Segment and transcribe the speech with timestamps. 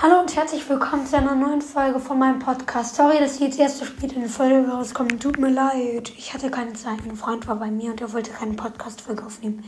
[0.00, 2.94] Hallo und herzlich willkommen zu einer neuen Folge von meinem Podcast.
[2.94, 5.20] Sorry, dass jetzt erst so spät in die Folge rauskommt.
[5.20, 6.12] Tut mir leid.
[6.16, 7.00] Ich hatte keine Zeit.
[7.04, 9.64] Ein Freund war bei mir und er wollte keinen Podcast-Folge aufnehmen.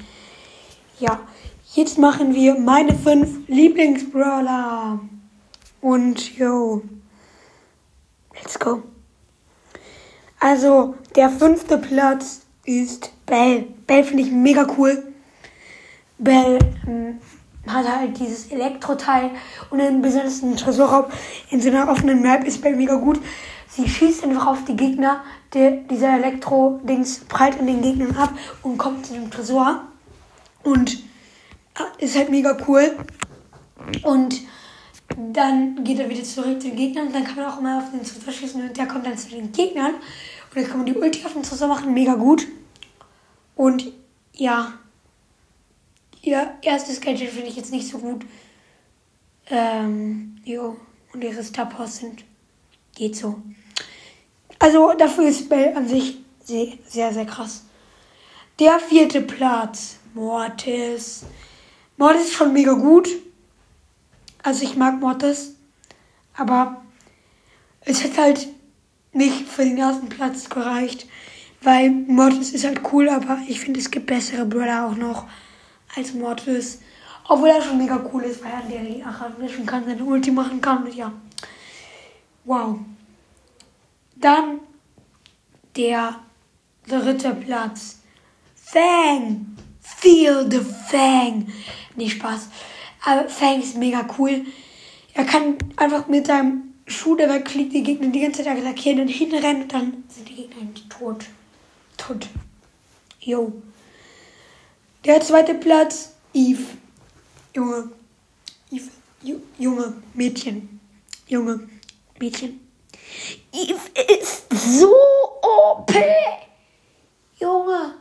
[1.01, 1.19] Ja,
[1.74, 5.01] jetzt machen wir meine fünf Lieblingsbrawler.
[5.80, 6.83] Und yo,
[8.41, 8.85] let's go.
[10.39, 13.62] Also, der fünfte Platz ist Bell.
[13.89, 15.12] Bell finde ich mega cool.
[16.19, 17.19] Bell ähm,
[17.66, 19.30] hat halt dieses Elektroteil
[19.70, 21.06] und einen besonderen Tresorraum
[21.50, 23.20] in so einer offenen Map ist Bell mega gut.
[23.68, 25.23] Sie schießt einfach auf die Gegner.
[25.52, 28.32] Der, dieser Elektro-Dings prallt an den Gegnern ab
[28.62, 29.84] und kommt zu dem Tresor.
[30.62, 30.95] Und
[31.74, 32.96] äh, ist halt mega cool.
[34.02, 34.40] Und
[35.16, 37.90] dann geht er wieder zurück zu den Gegnern und dann kann man auch immer auf
[37.90, 39.95] den Tresor schießen und der kommt dann zu den Gegnern.
[39.95, 42.46] Und dann kann man die Ulti auf den Tresor machen, mega gut.
[43.54, 43.92] Und
[44.32, 44.73] ja,
[46.23, 48.24] ihr erstes Gadget finde ich jetzt nicht so gut.
[49.47, 50.77] Ähm, jo,
[51.12, 52.24] und ihre Star Powers sind,
[52.95, 53.43] geht so.
[54.59, 57.65] Also dafür ist Bell an sich sehr, sehr, sehr krass.
[58.59, 61.24] Der vierte Platz, Mortis.
[61.96, 63.09] Mortis ist schon mega gut.
[64.43, 65.56] Also ich mag Mortis.
[66.37, 66.82] Aber
[67.81, 68.48] es hat halt
[69.12, 71.06] nicht für den ersten Platz gereicht.
[71.62, 75.26] Weil Mortis ist halt cool, aber ich finde, es gibt bessere Brother auch noch
[75.97, 76.81] als Mortis.
[77.28, 80.91] Obwohl er schon mega cool ist, weil er Ache wischen kann, seine Ulti machen kann
[80.93, 81.12] ja.
[82.44, 82.78] Wow.
[84.16, 84.60] Dann
[85.77, 86.16] der
[86.88, 88.00] dritte Platz.
[88.55, 89.56] Fang.
[89.81, 91.47] Feel the Fang.
[91.97, 92.49] Nee, Spaß.
[93.04, 94.44] Aber Fang ist mega cool.
[95.15, 99.09] Er kann einfach mit seinem Schuh, der wegfliegt, die Gegner die ganze Zeit attackieren und
[99.09, 101.27] hinrennen und dann sind die Gegner tot.
[101.97, 102.28] Tot.
[103.21, 103.53] Yo.
[105.04, 106.62] Der zweite Platz, Eve.
[107.54, 107.91] Junge.
[108.70, 108.91] Eve.
[109.22, 109.94] Ju Junge.
[110.12, 110.78] Mädchen.
[111.26, 111.69] Junge.
[112.19, 112.60] Mädchen.
[113.50, 114.94] Eve ist so
[115.41, 115.91] OP.
[117.38, 117.94] Junge.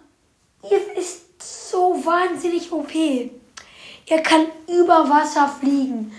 [0.63, 2.94] Eve ist so wahnsinnig OP.
[4.06, 6.12] Er kann über Wasser fliegen.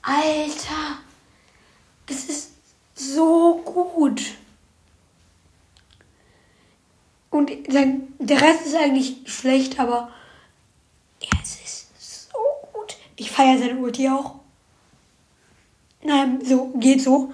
[0.00, 1.02] Alter.
[2.06, 2.52] Das ist
[2.94, 4.22] so gut.
[7.68, 10.10] Sein, der Rest ist eigentlich schlecht, aber
[11.20, 12.38] ja, es ist so
[12.72, 12.96] gut.
[13.16, 14.36] Ich feiere seine Ulti auch.
[16.02, 17.32] Nein, so, geht so.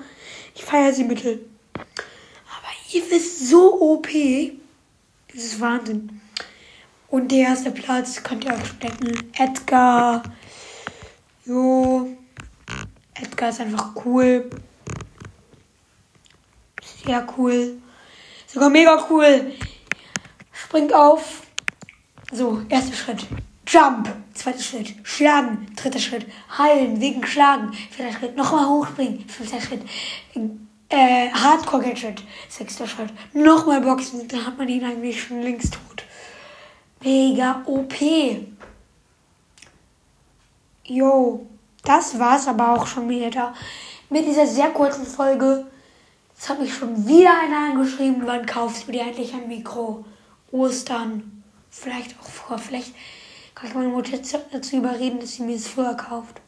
[0.54, 1.44] Ich feiere sie mittel.
[1.74, 4.08] Aber Eve ist so OP.
[5.32, 6.20] Das ist Wahnsinn.
[7.08, 9.32] Und der erste Platz könnt ihr auch stecken.
[9.36, 10.22] Edgar.
[11.44, 12.16] Jo.
[13.14, 14.50] Edgar ist einfach cool.
[17.04, 17.78] Sehr cool.
[18.46, 19.52] Sogar mega cool.
[20.74, 21.42] Springt auf.
[22.32, 23.24] So, erster Schritt.
[23.64, 24.12] Jump.
[24.34, 24.92] Zweiter Schritt.
[25.04, 25.68] Schlagen.
[25.76, 26.26] Dritter Schritt.
[26.58, 27.00] Heilen.
[27.00, 27.72] Wegen Schlagen.
[27.92, 28.36] Vierter Schritt.
[28.36, 29.24] Nochmal hochspringen.
[29.28, 29.82] Fünfter Schritt.
[30.88, 32.24] Äh, Hardcore-Gadget.
[32.48, 33.10] Sechster Schritt.
[33.34, 34.26] Nochmal boxen.
[34.26, 36.02] Dann hat man ihn eigentlich schon links tot.
[37.04, 37.94] Mega OP.
[40.86, 41.46] Jo.
[41.84, 43.54] Das war's aber auch schon wieder
[44.10, 45.66] mit dieser sehr kurzen Folge.
[46.34, 50.04] Jetzt hat mich schon wieder einer angeschrieben, wann kaufst du dir endlich ein Mikro?
[50.54, 51.42] Ostern.
[51.70, 52.58] Vielleicht auch vor.
[52.58, 52.94] Vielleicht
[53.54, 54.16] kann ich meine Mutter
[54.52, 56.40] dazu überreden, dass sie mir es früher kauft.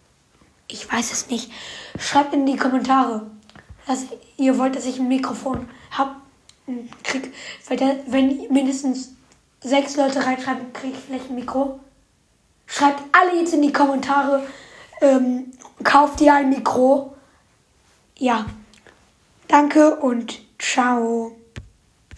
[0.69, 1.51] Ich weiß es nicht.
[1.99, 3.29] Schreibt in die Kommentare,
[3.87, 4.07] dass
[4.37, 6.17] ihr wollt, dass ich ein Mikrofon hab,
[7.03, 7.33] krieg.
[7.69, 9.15] Weil da, wenn mindestens
[9.61, 11.81] sechs Leute reinschreiben, kriege ich vielleicht ein Mikro.
[12.67, 14.47] Schreibt alle jetzt in die Kommentare,
[15.01, 15.53] ähm,
[15.83, 17.17] kauft ihr ein Mikro.
[18.19, 18.47] Ja.
[19.49, 21.37] Danke und ciao.